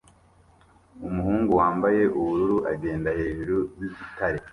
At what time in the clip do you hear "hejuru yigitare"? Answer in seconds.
3.19-4.37